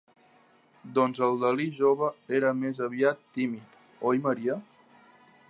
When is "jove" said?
1.81-2.09